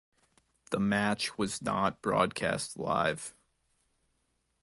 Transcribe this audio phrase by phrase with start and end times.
[0.71, 3.35] The match was not broadcast live.